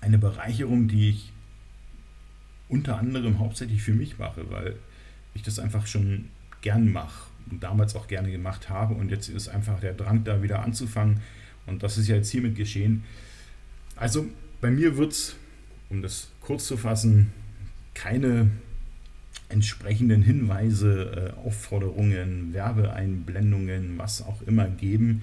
eine 0.00 0.18
Bereicherung, 0.18 0.88
die 0.88 1.10
ich 1.10 1.32
unter 2.72 2.98
anderem 2.98 3.38
hauptsächlich 3.38 3.82
für 3.82 3.92
mich 3.92 4.18
mache, 4.18 4.50
weil 4.50 4.76
ich 5.34 5.42
das 5.42 5.58
einfach 5.58 5.86
schon 5.86 6.30
gern 6.62 6.90
mache 6.90 7.30
und 7.50 7.62
damals 7.62 7.94
auch 7.94 8.08
gerne 8.08 8.30
gemacht 8.30 8.70
habe. 8.70 8.94
Und 8.94 9.10
jetzt 9.10 9.28
ist 9.28 9.48
einfach 9.48 9.78
der 9.78 9.92
Drang, 9.92 10.24
da 10.24 10.42
wieder 10.42 10.62
anzufangen. 10.62 11.20
Und 11.66 11.82
das 11.82 11.98
ist 11.98 12.08
ja 12.08 12.16
jetzt 12.16 12.30
hiermit 12.30 12.56
geschehen. 12.56 13.04
Also 13.94 14.26
bei 14.62 14.70
mir 14.70 14.96
wird 14.96 15.12
es, 15.12 15.36
um 15.90 16.00
das 16.00 16.30
kurz 16.40 16.66
zu 16.66 16.78
fassen, 16.78 17.32
keine 17.94 18.50
entsprechenden 19.50 20.22
Hinweise, 20.22 21.34
äh, 21.36 21.46
Aufforderungen, 21.46 22.54
Werbeeinblendungen, 22.54 23.98
was 23.98 24.22
auch 24.22 24.40
immer 24.42 24.66
geben, 24.66 25.22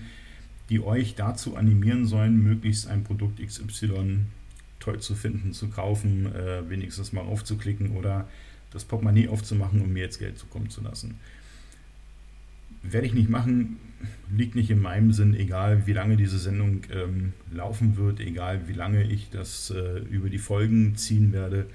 die 0.70 0.82
euch 0.82 1.15
dazu 1.15 1.56
animieren 1.56 2.06
sollen, 2.06 2.44
möglichst 2.44 2.88
ein 2.88 3.03
Produkt 3.03 3.44
XY 3.44 4.20
toll 4.79 5.00
zu 5.00 5.15
finden, 5.15 5.53
zu 5.53 5.69
kaufen, 5.69 6.33
äh, 6.33 6.69
wenigstens 6.69 7.13
mal 7.13 7.21
aufzuklicken 7.21 7.91
oder 7.91 8.27
das 8.71 8.86
Portemonnaie 8.86 9.27
aufzumachen, 9.27 9.81
um 9.81 9.91
mir 9.91 10.03
jetzt 10.03 10.19
Geld 10.19 10.38
zukommen 10.38 10.69
zu 10.69 10.81
lassen. 10.81 11.19
Werde 12.81 13.07
ich 13.07 13.13
nicht 13.13 13.29
machen, 13.29 13.77
liegt 14.31 14.55
nicht 14.55 14.69
in 14.69 14.81
meinem 14.81 15.12
Sinn, 15.12 15.33
egal 15.33 15.86
wie 15.86 15.93
lange 15.93 16.15
diese 16.15 16.39
Sendung 16.39 16.83
ähm, 16.91 17.33
laufen 17.51 17.98
wird, 17.98 18.19
egal 18.19 18.67
wie 18.67 18.74
lange 18.74 19.03
ich 19.03 19.29
das 19.29 19.71
äh, 19.71 20.00
über 20.09 20.29
die 20.29 20.38
Folgen 20.38 20.95
ziehen 20.95 21.33
werde 21.33 21.67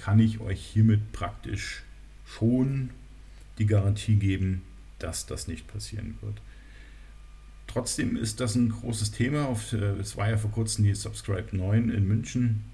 kann 0.00 0.18
ich 0.18 0.40
euch 0.40 0.64
hiermit 0.64 1.12
praktisch 1.12 1.82
schon 2.24 2.88
die 3.58 3.66
Garantie 3.66 4.16
geben, 4.16 4.62
dass 4.98 5.26
das 5.26 5.46
nicht 5.46 5.68
passieren 5.68 6.16
wird. 6.22 6.40
Trotzdem 7.72 8.16
ist 8.16 8.40
das 8.40 8.56
ein 8.56 8.70
großes 8.70 9.12
Thema. 9.12 9.56
Äh, 9.72 9.76
es 10.00 10.16
war 10.16 10.28
ja 10.28 10.36
vor 10.36 10.50
kurzem 10.50 10.84
die 10.84 10.94
Subscribe 10.94 11.56
9 11.56 11.90
in 11.90 12.08
München. 12.08 12.64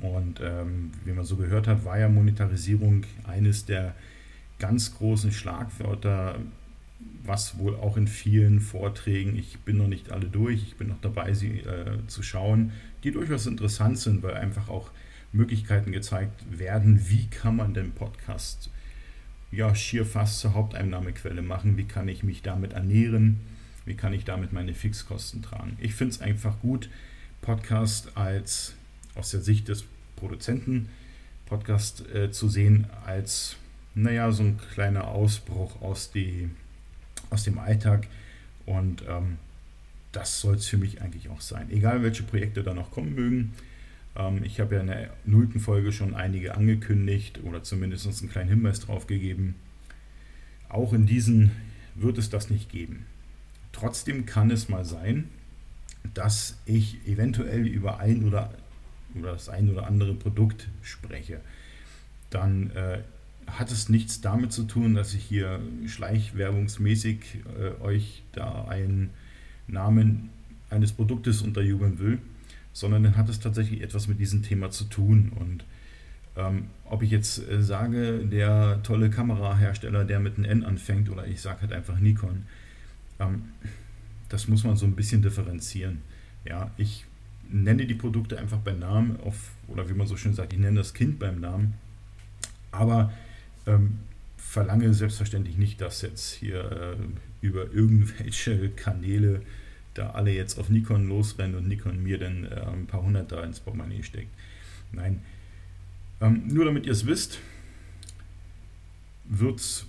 Und 0.00 0.40
ähm, 0.40 0.92
wie 1.04 1.12
man 1.12 1.24
so 1.24 1.34
gehört 1.36 1.66
hat, 1.66 1.84
war 1.84 1.98
ja 1.98 2.08
Monetarisierung 2.08 3.04
eines 3.26 3.64
der 3.64 3.94
ganz 4.60 4.94
großen 4.94 5.32
Schlagwörter, 5.32 6.38
was 7.24 7.58
wohl 7.58 7.74
auch 7.74 7.96
in 7.96 8.06
vielen 8.06 8.60
Vorträgen, 8.60 9.36
ich 9.36 9.58
bin 9.60 9.78
noch 9.78 9.88
nicht 9.88 10.12
alle 10.12 10.26
durch, 10.26 10.62
ich 10.62 10.76
bin 10.76 10.88
noch 10.88 11.00
dabei, 11.00 11.34
sie 11.34 11.60
äh, 11.60 11.98
zu 12.06 12.22
schauen, 12.22 12.70
die 13.02 13.10
durchaus 13.10 13.46
interessant 13.46 13.98
sind, 13.98 14.22
weil 14.22 14.34
einfach 14.34 14.68
auch 14.68 14.90
Möglichkeiten 15.32 15.90
gezeigt 15.90 16.44
werden, 16.56 17.08
wie 17.08 17.26
kann 17.26 17.56
man 17.56 17.74
den 17.74 17.90
Podcast 17.90 18.70
ja 19.50 19.74
schier 19.74 20.06
fast 20.06 20.38
zur 20.38 20.54
Haupteinnahmequelle 20.54 21.42
machen, 21.42 21.76
wie 21.76 21.84
kann 21.84 22.06
ich 22.06 22.22
mich 22.22 22.42
damit 22.42 22.74
ernähren, 22.74 23.40
wie 23.84 23.94
kann 23.94 24.12
ich 24.12 24.24
damit 24.24 24.52
meine 24.52 24.74
Fixkosten 24.74 25.42
tragen. 25.42 25.76
Ich 25.80 25.94
finde 25.94 26.14
es 26.14 26.20
einfach 26.20 26.60
gut, 26.60 26.88
Podcast 27.42 28.16
als 28.16 28.74
aus 29.14 29.30
der 29.30 29.40
Sicht 29.40 29.68
des 29.68 29.84
Produzenten 30.16 30.88
Podcast 31.46 32.08
äh, 32.14 32.30
zu 32.30 32.48
sehen 32.48 32.86
als 33.04 33.56
naja, 33.94 34.32
so 34.32 34.42
ein 34.42 34.58
kleiner 34.72 35.08
Ausbruch 35.08 35.80
aus, 35.80 36.10
die, 36.10 36.48
aus 37.30 37.44
dem 37.44 37.58
Alltag 37.58 38.08
und 38.66 39.04
ähm, 39.08 39.38
das 40.12 40.40
soll 40.40 40.56
es 40.56 40.66
für 40.66 40.78
mich 40.78 41.00
eigentlich 41.02 41.28
auch 41.28 41.40
sein. 41.40 41.70
Egal 41.70 42.02
welche 42.02 42.22
Projekte 42.22 42.62
da 42.62 42.74
noch 42.74 42.90
kommen 42.90 43.14
mögen, 43.14 43.52
ähm, 44.16 44.42
ich 44.42 44.60
habe 44.60 44.76
ja 44.76 44.80
in 44.80 44.86
der 44.88 45.10
nullten 45.24 45.60
Folge 45.60 45.92
schon 45.92 46.14
einige 46.14 46.56
angekündigt 46.56 47.40
oder 47.44 47.62
zumindest 47.62 48.06
einen 48.06 48.30
kleinen 48.30 48.50
Hinweis 48.50 48.80
drauf 48.80 49.06
gegeben. 49.06 49.54
Auch 50.68 50.92
in 50.92 51.06
diesen 51.06 51.52
wird 51.94 52.18
es 52.18 52.30
das 52.30 52.50
nicht 52.50 52.70
geben. 52.70 53.06
Trotzdem 53.84 54.24
kann 54.24 54.50
es 54.50 54.70
mal 54.70 54.82
sein, 54.82 55.28
dass 56.14 56.56
ich 56.64 57.06
eventuell 57.06 57.66
über 57.66 58.00
ein 58.00 58.24
oder, 58.24 58.50
oder 59.14 59.32
das 59.32 59.50
ein 59.50 59.68
oder 59.68 59.86
andere 59.86 60.14
Produkt 60.14 60.68
spreche. 60.80 61.42
Dann 62.30 62.70
äh, 62.70 63.00
hat 63.46 63.70
es 63.70 63.90
nichts 63.90 64.22
damit 64.22 64.54
zu 64.54 64.62
tun, 64.62 64.94
dass 64.94 65.12
ich 65.12 65.22
hier 65.22 65.60
schleichwerbungsmäßig 65.86 67.42
äh, 67.60 67.82
euch 67.82 68.22
da 68.32 68.64
einen 68.68 69.10
Namen 69.66 70.30
eines 70.70 70.92
Produktes 70.92 71.42
unterjubeln 71.42 71.98
will, 71.98 72.20
sondern 72.72 73.02
dann 73.02 73.18
hat 73.18 73.28
es 73.28 73.38
tatsächlich 73.38 73.82
etwas 73.82 74.08
mit 74.08 74.18
diesem 74.18 74.42
Thema 74.42 74.70
zu 74.70 74.84
tun. 74.84 75.30
Und 75.38 75.66
ähm, 76.36 76.70
ob 76.86 77.02
ich 77.02 77.10
jetzt 77.10 77.46
äh, 77.50 77.62
sage, 77.62 78.24
der 78.24 78.82
tolle 78.82 79.10
Kamerahersteller, 79.10 80.06
der 80.06 80.20
mit 80.20 80.38
einem 80.38 80.46
N 80.46 80.64
anfängt, 80.64 81.10
oder 81.10 81.26
ich 81.26 81.42
sage 81.42 81.60
halt 81.60 81.74
einfach 81.74 82.00
Nikon, 82.00 82.44
ähm, 83.18 83.44
das 84.28 84.48
muss 84.48 84.64
man 84.64 84.76
so 84.76 84.86
ein 84.86 84.96
bisschen 84.96 85.22
differenzieren. 85.22 86.02
Ja, 86.44 86.70
ich 86.76 87.04
nenne 87.48 87.86
die 87.86 87.94
Produkte 87.94 88.38
einfach 88.38 88.58
beim 88.58 88.78
Namen, 88.78 89.18
auf, 89.20 89.52
oder 89.68 89.88
wie 89.88 89.94
man 89.94 90.06
so 90.06 90.16
schön 90.16 90.34
sagt, 90.34 90.52
ich 90.52 90.58
nenne 90.58 90.78
das 90.78 90.94
Kind 90.94 91.18
beim 91.18 91.40
Namen, 91.40 91.74
aber 92.70 93.12
ähm, 93.66 93.98
verlange 94.36 94.92
selbstverständlich 94.94 95.56
nicht, 95.56 95.80
dass 95.80 96.02
jetzt 96.02 96.32
hier 96.32 96.70
äh, 96.72 97.46
über 97.46 97.72
irgendwelche 97.72 98.70
Kanäle 98.70 99.42
da 99.94 100.10
alle 100.10 100.32
jetzt 100.32 100.58
auf 100.58 100.70
Nikon 100.70 101.08
losrennen 101.08 101.56
und 101.56 101.68
Nikon 101.68 102.02
mir 102.02 102.18
dann 102.18 102.44
äh, 102.44 102.60
ein 102.66 102.86
paar 102.86 103.02
hundert 103.02 103.30
da 103.32 103.42
ins 103.44 103.60
Portemonnaie 103.60 104.02
steckt. 104.02 104.30
Nein. 104.92 105.22
Ähm, 106.20 106.46
nur 106.48 106.64
damit 106.64 106.86
ihr 106.86 106.92
es 106.92 107.06
wisst, 107.06 107.38
wird 109.24 109.60
es, 109.60 109.86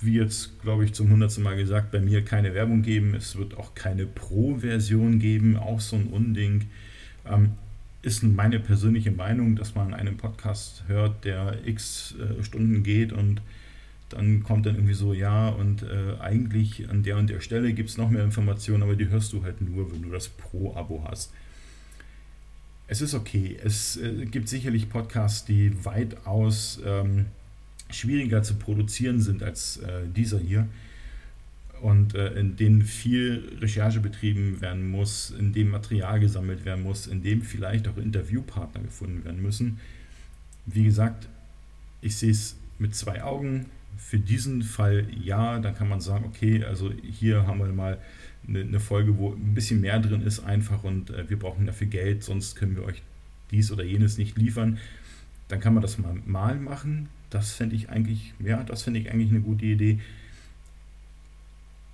wie 0.00 0.14
jetzt 0.14 0.60
glaube 0.62 0.84
ich 0.84 0.92
zum 0.94 1.10
hundertsten 1.10 1.44
Mal 1.44 1.56
gesagt, 1.56 1.90
bei 1.90 2.00
mir 2.00 2.24
keine 2.24 2.54
Werbung 2.54 2.82
geben. 2.82 3.14
Es 3.14 3.36
wird 3.36 3.56
auch 3.56 3.74
keine 3.74 4.06
Pro-Version 4.06 5.18
geben, 5.18 5.56
auch 5.56 5.80
so 5.80 5.96
ein 5.96 6.08
Unding. 6.08 6.66
Ähm, 7.26 7.52
ist 8.02 8.22
meine 8.22 8.60
persönliche 8.60 9.10
Meinung, 9.10 9.56
dass 9.56 9.74
man 9.74 9.92
einen 9.92 10.16
Podcast 10.16 10.84
hört, 10.86 11.24
der 11.24 11.66
x 11.66 12.14
äh, 12.18 12.42
Stunden 12.44 12.82
geht 12.82 13.12
und 13.12 13.40
dann 14.08 14.42
kommt 14.42 14.66
dann 14.66 14.76
irgendwie 14.76 14.94
so, 14.94 15.12
ja, 15.12 15.48
und 15.48 15.82
äh, 15.82 16.18
eigentlich 16.20 16.88
an 16.88 17.02
der 17.02 17.18
und 17.18 17.28
der 17.28 17.40
Stelle 17.40 17.72
gibt 17.72 17.90
es 17.90 17.98
noch 17.98 18.08
mehr 18.08 18.24
Informationen, 18.24 18.82
aber 18.82 18.96
die 18.96 19.08
hörst 19.08 19.32
du 19.32 19.42
halt 19.42 19.60
nur, 19.60 19.92
wenn 19.92 20.02
du 20.02 20.10
das 20.10 20.28
Pro-Abo 20.28 21.04
hast. 21.08 21.32
Es 22.86 23.02
ist 23.02 23.12
okay. 23.12 23.58
Es 23.62 23.98
äh, 23.98 24.24
gibt 24.24 24.48
sicherlich 24.48 24.88
Podcasts, 24.88 25.44
die 25.44 25.84
weitaus 25.84 26.80
ähm, 26.86 27.26
schwieriger 27.90 28.42
zu 28.42 28.54
produzieren 28.54 29.20
sind 29.20 29.42
als 29.42 29.78
äh, 29.78 30.02
dieser 30.14 30.38
hier. 30.38 30.68
Und 31.80 32.14
äh, 32.14 32.34
in 32.34 32.56
denen 32.56 32.82
viel 32.82 33.56
Recherche 33.60 34.00
betrieben 34.00 34.60
werden 34.60 34.90
muss, 34.90 35.30
in 35.30 35.52
dem 35.52 35.68
Material 35.70 36.18
gesammelt 36.18 36.64
werden 36.64 36.82
muss, 36.82 37.06
in 37.06 37.22
dem 37.22 37.42
vielleicht 37.42 37.86
auch 37.86 37.96
Interviewpartner 37.96 38.82
gefunden 38.82 39.24
werden 39.24 39.40
müssen. 39.40 39.78
Wie 40.66 40.84
gesagt, 40.84 41.28
ich 42.00 42.16
sehe 42.16 42.32
es 42.32 42.56
mit 42.78 42.96
zwei 42.96 43.22
Augen 43.22 43.66
für 43.96 44.18
diesen 44.18 44.62
Fall 44.62 45.06
ja, 45.22 45.58
dann 45.58 45.74
kann 45.74 45.88
man 45.88 46.00
sagen, 46.00 46.24
okay, 46.24 46.64
also 46.64 46.92
hier 47.02 47.46
haben 47.46 47.58
wir 47.58 47.66
mal 47.66 47.98
eine, 48.46 48.60
eine 48.60 48.80
Folge, 48.80 49.18
wo 49.18 49.32
ein 49.32 49.54
bisschen 49.54 49.80
mehr 49.80 49.98
drin 49.98 50.22
ist 50.22 50.40
einfach 50.40 50.84
und 50.84 51.10
äh, 51.10 51.28
wir 51.28 51.38
brauchen 51.38 51.66
dafür 51.66 51.88
Geld, 51.88 52.22
sonst 52.22 52.56
können 52.56 52.76
wir 52.76 52.84
euch 52.84 53.02
dies 53.50 53.72
oder 53.72 53.82
jenes 53.82 54.16
nicht 54.16 54.38
liefern. 54.38 54.78
Dann 55.48 55.60
kann 55.60 55.74
man 55.74 55.82
das 55.82 55.98
mal, 55.98 56.14
mal 56.26 56.58
machen. 56.58 57.08
Das 57.30 57.52
fände 57.52 57.76
ich 57.76 57.90
eigentlich, 57.90 58.34
ja, 58.38 58.62
das 58.62 58.82
finde 58.82 59.00
ich 59.00 59.10
eigentlich 59.10 59.30
eine 59.30 59.40
gute 59.40 59.66
Idee. 59.66 60.00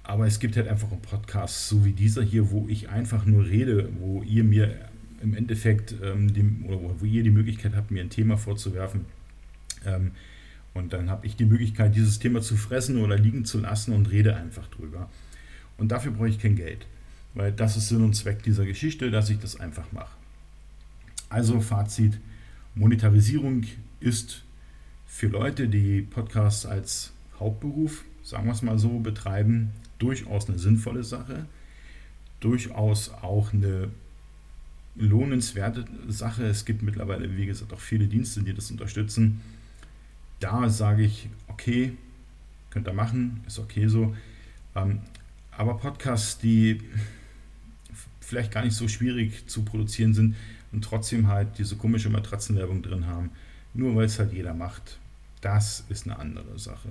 Aber 0.03 0.26
es 0.26 0.38
gibt 0.38 0.57
halt 0.57 0.69
einfach 0.69 0.91
einen 0.93 1.00
Podcast, 1.00 1.69
so 1.69 1.85
wie 1.85 1.93
dieser 1.93 2.23
hier, 2.23 2.50
wo 2.50 2.67
ich 2.69 2.91
einfach 2.91 3.25
nur 3.25 3.47
rede, 3.47 3.88
wo 3.99 4.23
ihr 4.23 4.45
mir 4.45 4.75
im 5.23 5.35
Endeffekt 5.35 5.95
ähm, 6.03 6.33
dem, 6.33 6.67
oder 6.67 7.00
wo 7.00 7.05
ihr 7.07 7.23
die 7.23 7.31
Möglichkeit 7.31 7.75
habt, 7.75 7.91
mir 7.91 8.03
ein 8.03 8.11
Thema 8.11 8.37
vorzuwerfen. 8.37 9.07
Ähm, 9.87 10.12
und 10.75 10.93
dann 10.93 11.09
habe 11.09 11.26
ich 11.26 11.37
die 11.37 11.47
Möglichkeit, 11.47 11.95
dieses 11.95 12.19
Thema 12.19 12.43
zu 12.43 12.57
fressen 12.57 12.99
oder 12.99 13.17
liegen 13.17 13.45
zu 13.45 13.61
lassen 13.61 13.95
und 13.95 14.11
rede 14.11 14.37
einfach 14.37 14.69
drüber. 14.69 15.09
Und 15.79 15.88
dafür 15.88 16.12
brauche 16.12 16.29
ich 16.29 16.38
kein 16.38 16.57
Geld, 16.57 16.87
weil 17.33 17.53
das 17.53 17.76
ist 17.76 17.88
Sinn 17.88 18.03
und 18.03 18.14
Zweck 18.14 18.43
dieser 18.43 18.67
Geschichte, 18.67 19.11
dass 19.11 19.31
ich 19.31 19.38
das 19.38 19.59
einfach 19.59 19.91
mache. 19.93 20.14
Also 21.31 21.61
Fazit, 21.61 22.19
Monetarisierung 22.75 23.64
ist 24.00 24.43
für 25.14 25.28
Leute, 25.28 25.68
die 25.68 26.02
Podcasts 26.02 26.66
als 26.66 27.12
Hauptberuf, 27.38 28.04
sagen 28.23 28.47
wir 28.47 28.52
es 28.52 28.62
mal 28.62 28.78
so, 28.78 28.99
betreiben, 28.99 29.71
durchaus 29.99 30.49
eine 30.49 30.59
sinnvolle 30.59 31.04
Sache, 31.04 31.47
durchaus 32.40 33.11
auch 33.11 33.52
eine 33.52 33.90
lohnenswerte 34.97 35.85
Sache. 36.09 36.44
Es 36.44 36.64
gibt 36.64 36.83
mittlerweile, 36.83 37.37
wie 37.37 37.47
gesagt, 37.47 37.73
auch 37.73 37.80
viele 37.80 38.06
Dienste, 38.06 38.42
die 38.42 38.54
das 38.54 38.71
unterstützen 38.71 39.40
da 40.44 40.68
sage 40.68 41.04
ich, 41.04 41.28
okay, 41.49 41.92
könnt 42.68 42.87
ihr 42.87 42.92
machen, 42.92 43.42
ist 43.47 43.59
okay 43.59 43.87
so. 43.87 44.14
Ähm, 44.75 45.00
aber 45.52 45.78
Podcasts, 45.78 46.38
die 46.38 46.80
vielleicht 48.21 48.52
gar 48.52 48.64
nicht 48.64 48.75
so 48.76 48.88
schwierig 48.88 49.47
zu 49.47 49.64
produzieren 49.64 50.12
sind 50.12 50.37
und 50.73 50.85
trotzdem 50.85 51.28
halt 51.28 51.59
diese 51.59 51.76
komische 51.76 52.11
Matratzenwerbung 52.11 52.83
drin 52.83 53.06
haben, 53.06 53.30
nur 53.73 53.94
weil 53.97 54.04
es 54.04 54.18
halt 54.18 54.33
jeder 54.33 54.52
macht, 54.52 54.99
das 55.44 55.84
ist 55.88 56.06
eine 56.06 56.18
andere 56.18 56.58
Sache. 56.58 56.88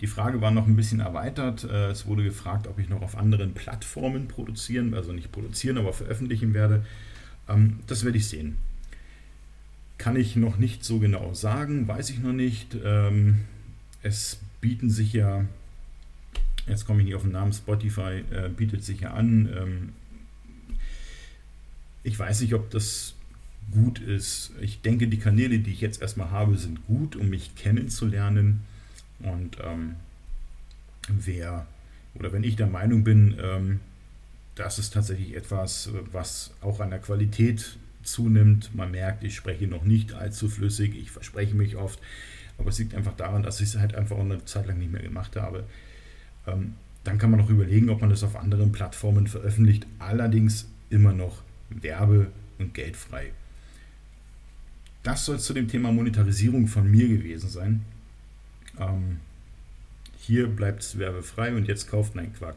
Die 0.00 0.08
Frage 0.08 0.40
war 0.40 0.50
noch 0.50 0.66
ein 0.66 0.74
bisschen 0.74 0.98
erweitert. 0.98 1.62
Äh, 1.62 1.90
es 1.90 2.06
wurde 2.06 2.24
gefragt, 2.24 2.66
ob 2.66 2.80
ich 2.80 2.88
noch 2.88 3.02
auf 3.02 3.16
anderen 3.16 3.54
Plattformen 3.54 4.26
produzieren, 4.26 4.94
also 4.94 5.12
nicht 5.12 5.30
produzieren, 5.30 5.78
aber 5.78 5.92
veröffentlichen 5.92 6.54
werde. 6.54 6.84
Ähm, 7.48 7.78
das 7.86 8.04
werde 8.04 8.18
ich 8.18 8.26
sehen. 8.26 8.58
kann 9.98 10.16
ich 10.16 10.34
noch 10.34 10.58
nicht 10.58 10.84
so 10.84 10.98
genau 10.98 11.32
sagen, 11.32 11.86
weiß 11.86 12.10
ich 12.10 12.18
noch 12.18 12.32
nicht. 12.32 12.76
Ähm, 12.84 13.44
es 14.02 14.40
bieten 14.60 14.90
sich 14.90 15.12
ja, 15.12 15.44
jetzt 16.66 16.86
komme 16.86 17.00
ich 17.00 17.06
nicht 17.06 17.14
auf 17.14 17.22
den 17.22 17.30
Namen, 17.30 17.52
Spotify 17.52 18.24
äh, 18.32 18.48
bietet 18.48 18.82
sich 18.82 19.02
ja 19.02 19.12
an. 19.14 19.48
Ähm, 19.56 19.92
ich 22.02 22.18
weiß 22.18 22.40
nicht, 22.40 22.54
ob 22.54 22.70
das 22.70 23.14
gut 23.70 24.00
ist. 24.00 24.52
Ich 24.60 24.80
denke, 24.82 25.08
die 25.08 25.18
Kanäle, 25.18 25.58
die 25.58 25.72
ich 25.72 25.80
jetzt 25.80 26.02
erstmal 26.02 26.30
habe, 26.30 26.56
sind 26.56 26.86
gut, 26.86 27.16
um 27.16 27.28
mich 27.28 27.54
kennenzulernen. 27.54 28.62
Und 29.20 29.56
ähm, 29.64 29.96
wer 31.08 31.66
oder 32.14 32.32
wenn 32.32 32.44
ich 32.44 32.56
der 32.56 32.66
Meinung 32.66 33.04
bin, 33.04 33.36
ähm, 33.42 33.80
das 34.54 34.78
ist 34.78 34.92
tatsächlich 34.92 35.34
etwas, 35.34 35.90
was 36.10 36.52
auch 36.60 36.80
an 36.80 36.90
der 36.90 36.98
Qualität 36.98 37.78
zunimmt. 38.02 38.74
Man 38.74 38.90
merkt, 38.90 39.24
ich 39.24 39.34
spreche 39.34 39.66
noch 39.66 39.84
nicht 39.84 40.12
allzu 40.12 40.48
flüssig, 40.48 40.94
ich 40.94 41.10
verspreche 41.10 41.54
mich 41.54 41.76
oft, 41.76 41.98
aber 42.58 42.68
es 42.68 42.78
liegt 42.78 42.94
einfach 42.94 43.16
daran, 43.16 43.42
dass 43.42 43.60
ich 43.60 43.68
es 43.68 43.78
halt 43.78 43.94
einfach 43.94 44.18
eine 44.18 44.44
Zeit 44.44 44.66
lang 44.66 44.78
nicht 44.78 44.92
mehr 44.92 45.02
gemacht 45.02 45.36
habe. 45.36 45.64
Ähm, 46.46 46.74
dann 47.04 47.18
kann 47.18 47.30
man 47.30 47.40
noch 47.40 47.50
überlegen, 47.50 47.88
ob 47.90 48.00
man 48.00 48.10
das 48.10 48.22
auf 48.22 48.36
anderen 48.36 48.72
Plattformen 48.72 49.26
veröffentlicht, 49.26 49.86
allerdings 49.98 50.68
immer 50.90 51.12
noch 51.12 51.42
werbe- 51.70 52.30
und 52.58 52.74
geldfrei. 52.74 53.32
Das 55.02 55.24
soll 55.24 55.40
zu 55.40 55.52
dem 55.52 55.68
Thema 55.68 55.92
Monetarisierung 55.92 56.66
von 56.66 56.90
mir 56.90 57.08
gewesen 57.08 57.48
sein. 57.48 57.84
Ähm, 58.78 59.18
hier 60.18 60.46
bleibt 60.46 60.82
es 60.82 60.98
werbefrei 60.98 61.54
und 61.54 61.66
jetzt 61.66 61.88
kauft 61.88 62.14
nein 62.14 62.32
Quark. 62.34 62.56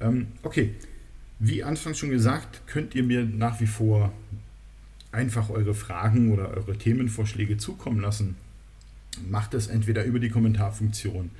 Ähm, 0.00 0.28
okay, 0.42 0.74
wie 1.38 1.62
anfangs 1.62 1.98
schon 1.98 2.10
gesagt, 2.10 2.66
könnt 2.66 2.94
ihr 2.94 3.04
mir 3.04 3.24
nach 3.24 3.60
wie 3.60 3.66
vor 3.66 4.12
einfach 5.12 5.50
eure 5.50 5.74
Fragen 5.74 6.32
oder 6.32 6.50
eure 6.50 6.76
Themenvorschläge 6.76 7.56
zukommen 7.56 8.00
lassen. 8.00 8.36
Macht 9.28 9.54
es 9.54 9.68
entweder 9.68 10.04
über 10.04 10.18
die 10.18 10.30
Kommentarfunktion 10.30 11.30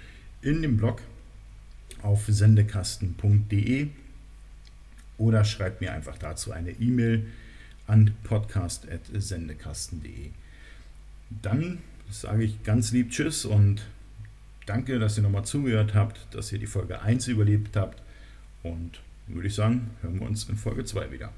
in 0.40 0.62
dem 0.62 0.76
Blog 0.76 1.02
auf 2.02 2.26
sendekasten.de 2.26 3.88
oder 5.18 5.44
schreibt 5.44 5.80
mir 5.80 5.92
einfach 5.92 6.16
dazu 6.16 6.52
eine 6.52 6.70
E-Mail 6.70 7.26
an 7.88 8.14
podcast.sendekasten.de. 8.22 10.30
Dann 11.42 11.78
sage 12.10 12.44
ich 12.44 12.62
ganz 12.62 12.92
lieb 12.92 13.10
Tschüss 13.10 13.44
und 13.44 13.82
danke, 14.66 15.00
dass 15.00 15.16
ihr 15.16 15.24
nochmal 15.24 15.44
zugehört 15.44 15.94
habt, 15.94 16.32
dass 16.34 16.52
ihr 16.52 16.58
die 16.58 16.66
Folge 16.66 17.02
1 17.02 17.28
überlebt 17.28 17.76
habt 17.76 18.02
und 18.62 19.00
würde 19.26 19.48
ich 19.48 19.54
sagen, 19.54 19.90
hören 20.02 20.20
wir 20.20 20.26
uns 20.26 20.46
in 20.48 20.56
Folge 20.56 20.84
2 20.84 21.12
wieder. 21.12 21.32